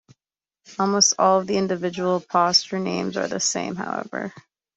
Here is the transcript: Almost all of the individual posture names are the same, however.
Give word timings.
Almost 0.79 1.13
all 1.19 1.39
of 1.41 1.45
the 1.45 1.57
individual 1.57 2.19
posture 2.21 2.79
names 2.79 3.17
are 3.17 3.27
the 3.27 3.39
same, 3.39 3.75
however. 3.75 4.33